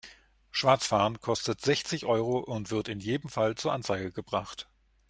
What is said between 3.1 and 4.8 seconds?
Fall zur Anzeige gebracht.